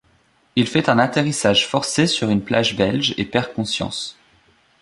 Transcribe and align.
Il 0.55 0.65
fait 0.65 0.89
un 0.89 0.97
atterrissage 0.97 1.67
forcé 1.67 2.07
sur 2.07 2.31
une 2.31 2.41
plage 2.41 2.75
belge 2.75 3.13
et 3.19 3.25
perd 3.25 3.53
conscience. 3.53 4.17